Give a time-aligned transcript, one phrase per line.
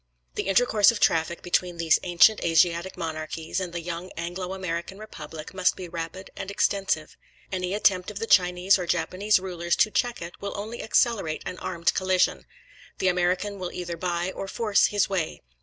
[0.33, 5.53] The intercourse of traffic between these ancient Asiatic monarchies, and the young Anglo American Republic,
[5.53, 7.15] must be rapid and extensive.
[7.51, 11.59] Any attempt of the Chinese or Japanese rulers to check it, will only accelerate an
[11.59, 12.47] armed collision.
[12.97, 15.43] The American will either buy or force his way.